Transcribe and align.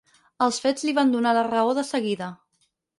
Els 0.45 0.57
fets 0.63 0.87
li 0.89 0.95
van 1.01 1.13
donar 1.17 1.37
la 1.41 1.47
raó 1.51 1.79
de 1.83 1.87
seguida. 1.95 2.35